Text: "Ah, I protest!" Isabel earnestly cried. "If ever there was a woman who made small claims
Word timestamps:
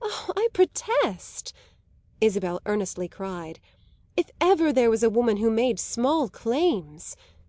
"Ah, 0.00 0.30
I 0.36 0.46
protest!" 0.52 1.52
Isabel 2.20 2.60
earnestly 2.66 3.08
cried. 3.08 3.58
"If 4.16 4.30
ever 4.40 4.72
there 4.72 4.90
was 4.90 5.02
a 5.02 5.10
woman 5.10 5.38
who 5.38 5.50
made 5.50 5.80
small 5.80 6.28
claims 6.28 7.16